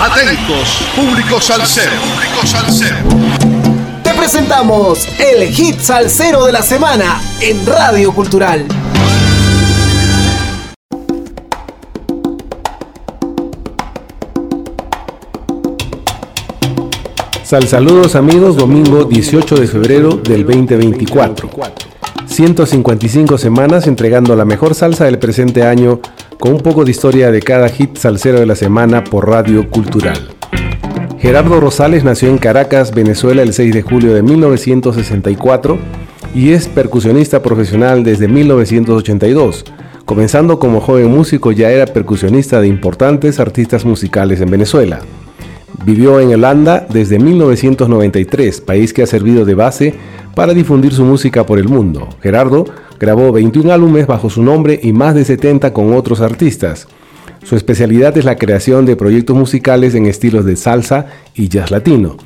[0.00, 1.90] Atentos, público salsero.
[1.90, 2.96] Público salsero.
[4.04, 8.64] Te presentamos el hit salsero de la semana en Radio Cultural.
[17.42, 21.50] Sal saludos amigos, domingo 18 de febrero del 2024.
[22.24, 26.00] 155 semanas entregando la mejor salsa del presente año
[26.38, 30.16] con un poco de historia de cada hit salsero de la semana por Radio Cultural.
[31.18, 35.78] Gerardo Rosales nació en Caracas, Venezuela el 6 de julio de 1964
[36.34, 39.64] y es percusionista profesional desde 1982.
[40.04, 45.00] Comenzando como joven músico ya era percusionista de importantes artistas musicales en Venezuela.
[45.84, 49.94] Vivió en Holanda desde 1993, país que ha servido de base
[50.34, 52.08] para difundir su música por el mundo.
[52.22, 52.64] Gerardo
[52.98, 56.88] grabó 21 álbumes bajo su nombre y más de 70 con otros artistas.
[57.44, 62.16] Su especialidad es la creación de proyectos musicales en estilos de salsa y jazz latino.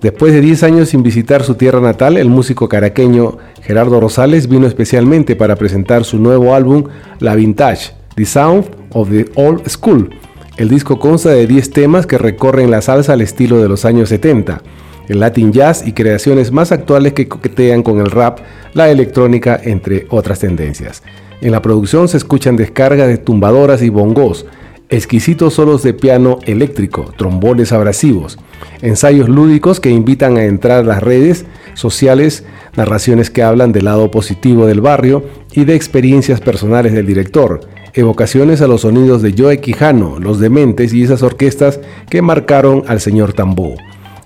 [0.00, 4.66] Después de 10 años sin visitar su tierra natal, el músico caraqueño Gerardo Rosales vino
[4.66, 6.84] especialmente para presentar su nuevo álbum
[7.18, 10.10] La Vintage, The Sound of the Old School.
[10.58, 14.08] El disco consta de 10 temas que recorren la salsa al estilo de los años
[14.08, 14.62] 70
[15.08, 18.40] el Latin Jazz y creaciones más actuales que coquetean con el rap,
[18.74, 21.02] la electrónica, entre otras tendencias.
[21.40, 24.46] En la producción se escuchan descargas de tumbadoras y bongos,
[24.88, 28.38] exquisitos solos de piano eléctrico, trombones abrasivos,
[28.82, 32.44] ensayos lúdicos que invitan a entrar a las redes sociales,
[32.76, 37.60] narraciones que hablan del lado positivo del barrio y de experiencias personales del director,
[37.94, 43.00] evocaciones a los sonidos de Joe Quijano, Los Dementes y esas orquestas que marcaron al
[43.00, 43.74] señor Tambó.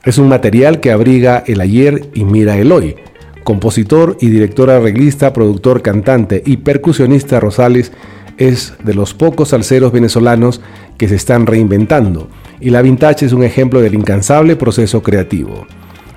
[0.03, 2.97] Es un material que abriga el ayer y mira el hoy.
[3.45, 7.93] Compositor y director arreglista, productor, cantante y percusionista Rosales
[8.39, 10.63] es de los pocos salseros venezolanos
[10.97, 12.29] que se están reinventando
[12.61, 15.67] y la Vintage es un ejemplo del incansable proceso creativo.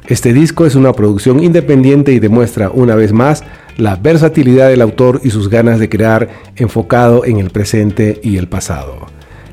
[0.08, 3.44] Este disco es una producción independiente y demuestra una vez más
[3.78, 8.48] la versatilidad del autor y sus ganas de crear enfocado en el presente y el
[8.48, 9.08] pasado.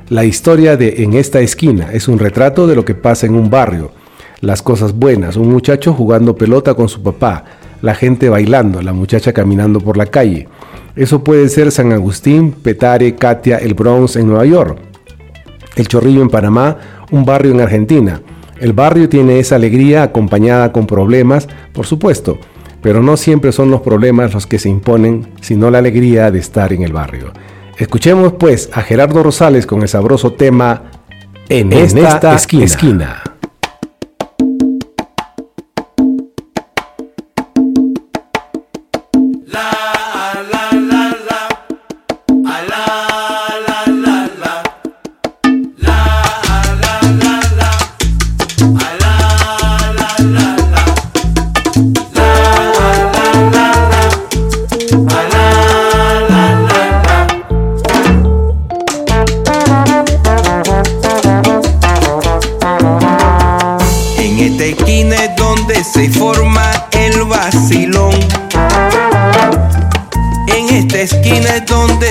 [0.09, 3.49] La historia de En esta esquina es un retrato de lo que pasa en un
[3.49, 3.93] barrio,
[4.41, 7.45] las cosas buenas, un muchacho jugando pelota con su papá,
[7.83, 10.49] la gente bailando, la muchacha caminando por la calle.
[10.97, 14.79] Eso puede ser San Agustín, Petare, Katia, el Bronx en Nueva York.
[15.77, 16.77] El Chorrillo en Panamá,
[17.11, 18.21] un barrio en Argentina.
[18.59, 22.39] El barrio tiene esa alegría acompañada con problemas, por supuesto,
[22.83, 26.73] pero no siempre son los problemas los que se imponen, sino la alegría de estar
[26.73, 27.33] en el barrio.
[27.79, 30.83] Escuchemos pues a Gerardo Rosales con el sabroso tema
[31.49, 33.23] En, esta, esquina.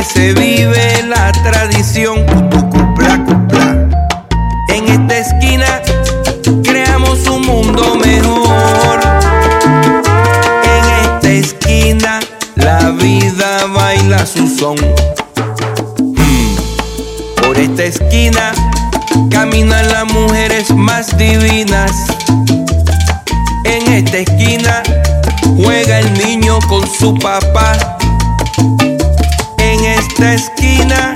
[0.04, 2.26] Se vive la tradición.
[4.70, 5.82] En esta esquina
[6.64, 9.00] creamos un mundo mejor.
[10.64, 12.20] En esta esquina
[12.56, 14.78] la vida baila su son.
[16.16, 16.56] Hmm.
[17.42, 18.54] Por esta esquina
[19.30, 21.92] caminan las mujeres más divinas.
[23.66, 24.84] En esta esquina
[25.58, 27.99] juega el niño con su papá
[30.20, 31.14] esta esquina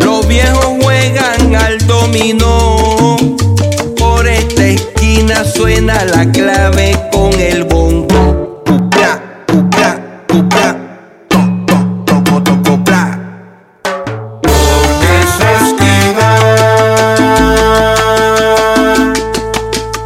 [0.00, 3.16] los viejos juegan al dominó.
[3.96, 8.62] Por esta esquina suena la clave con el bongo.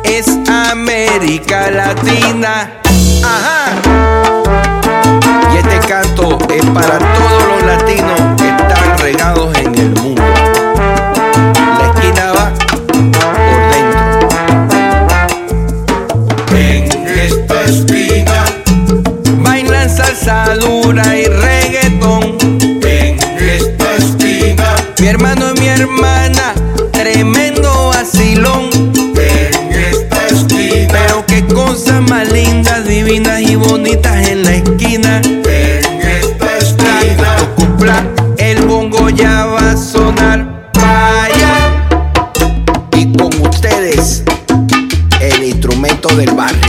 [0.05, 0.27] Es
[0.71, 2.71] América Latina.
[3.25, 3.73] Ajá.
[5.55, 7.30] Y este canto es para todos
[25.00, 26.52] Mi hermano y mi hermana,
[26.93, 28.69] tremendo vacilón.
[28.94, 30.93] En esta esquina.
[30.93, 35.23] Pero qué cosas más lindas, divinas y bonitas en la esquina.
[35.25, 37.35] En esta esquina.
[37.56, 38.06] Cupla,
[38.37, 40.70] el bongo ya va a sonar.
[40.75, 41.87] Vaya.
[42.94, 44.23] Y con ustedes,
[45.19, 46.60] el instrumento del bar.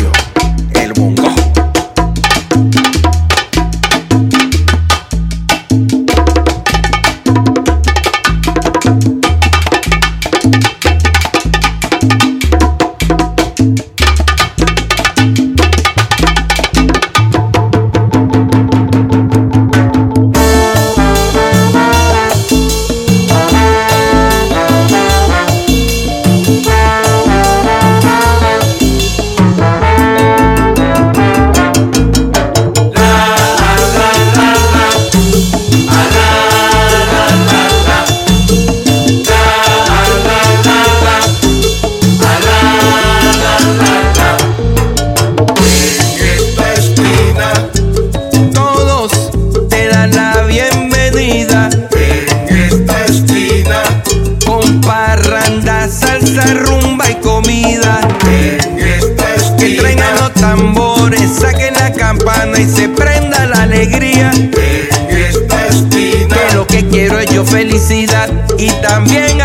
[67.51, 69.42] Felicidad y también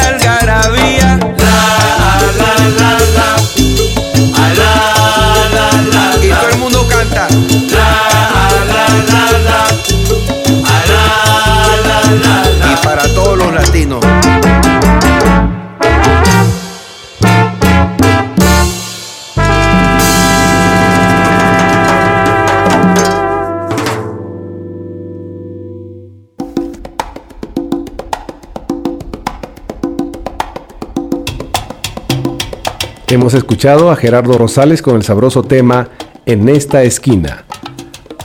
[33.09, 35.91] Hemos escuchado a Gerardo Rosales con el sabroso tema
[36.27, 37.45] En esta esquina.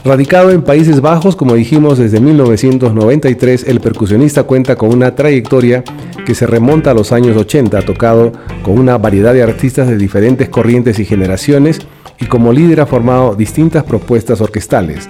[0.04, 5.84] Radicado en Países Bajos, como dijimos desde 1993, el percusionista cuenta con una trayectoria
[6.26, 8.32] que se remonta a los años 80, ha tocado
[8.64, 11.78] con una variedad de artistas de diferentes corrientes y generaciones
[12.18, 15.08] y como líder ha formado distintas propuestas orquestales,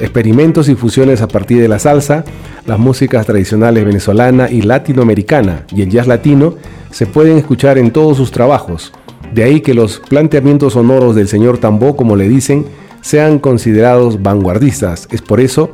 [0.00, 2.24] experimentos y fusiones a partir de la salsa,
[2.66, 6.56] las músicas tradicionales venezolana y latinoamericana y el jazz latino
[6.90, 8.92] se pueden escuchar en todos sus trabajos
[9.32, 12.66] de ahí que los planteamientos sonoros del señor Tambó, como le dicen,
[13.00, 15.08] sean considerados vanguardistas.
[15.10, 15.70] Es por eso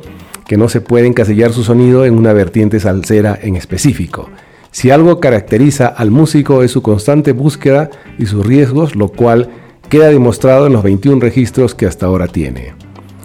[0.47, 4.29] que no se puede encasillar su sonido en una vertiente salsera en específico.
[4.71, 9.49] Si algo caracteriza al músico es su constante búsqueda y sus riesgos, lo cual
[9.89, 12.73] queda demostrado en los 21 registros que hasta ahora tiene.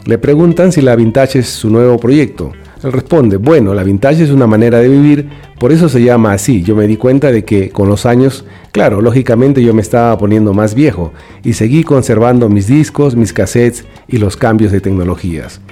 [0.04, 2.52] Le preguntan si la Vintage es su nuevo proyecto.
[2.84, 6.62] Él responde, bueno, la vintage es una manera de vivir, por eso se llama así.
[6.62, 10.52] Yo me di cuenta de que con los años, claro, lógicamente yo me estaba poniendo
[10.52, 11.10] más viejo
[11.42, 15.62] y seguí conservando mis discos, mis cassettes y los cambios de tecnologías.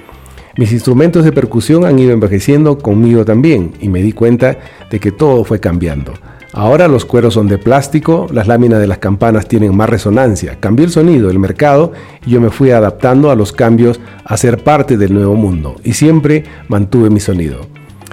[0.57, 4.57] Mis instrumentos de percusión han ido envejeciendo conmigo también y me di cuenta
[4.89, 6.13] de que todo fue cambiando.
[6.55, 10.57] Ahora los cueros son de plástico, las láminas de las campanas tienen más resonancia.
[10.59, 11.93] Cambió el sonido, el mercado
[12.27, 15.93] y yo me fui adaptando a los cambios a ser parte del nuevo mundo y
[15.93, 17.61] siempre mantuve mi sonido.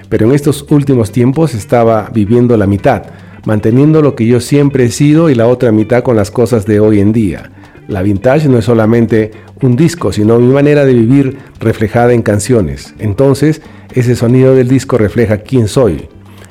[0.08, 3.02] Pero en estos últimos tiempos estaba viviendo la mitad,
[3.44, 6.80] manteniendo lo que yo siempre he sido y la otra mitad con las cosas de
[6.80, 7.50] hoy en día.
[7.88, 12.94] La vintage no es solamente un disco, sino mi manera de vivir reflejada en canciones.
[13.00, 13.60] Entonces,
[13.92, 16.08] ese sonido del disco refleja quién soy,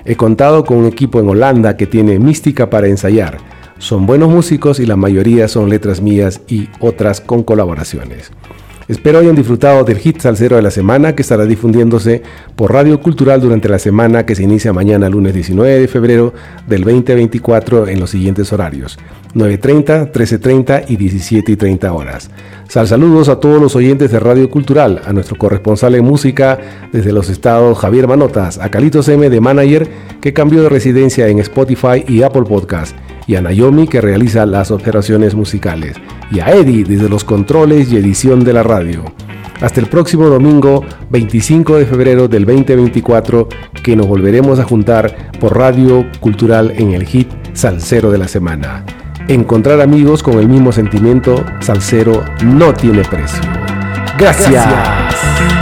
[0.09, 3.37] He contado con un equipo en Holanda que tiene mística para ensayar.
[3.77, 8.31] Son buenos músicos y la mayoría son letras mías y otras con colaboraciones.
[8.89, 12.23] Espero hayan disfrutado del hit salsero de la semana que estará difundiéndose
[12.55, 16.33] por Radio Cultural durante la semana que se inicia mañana lunes 19 de febrero
[16.65, 18.97] del 2024 en los siguientes horarios
[19.35, 22.31] 9.30, 13.30 y 17.30 horas.
[22.67, 26.57] Sal saludos a todos los oyentes de Radio Cultural, a nuestro corresponsal en música
[26.91, 29.87] desde los estados Javier Manotas, a Calitos M de Manager
[30.19, 32.95] que cambió de residencia en Spotify y Apple Podcast
[33.29, 35.95] y a Naomi que realiza las operaciones musicales,
[36.31, 39.05] y a Eddie desde los controles y edición de la radio.
[39.61, 43.47] Hasta el próximo domingo 25 de febrero del 2024
[43.83, 48.83] que nos volveremos a juntar por Radio Cultural en el hit Salsero de la Semana.
[49.27, 53.43] Encontrar amigos con el mismo sentimiento salsero no tiene precio.
[54.17, 55.58] Gracias.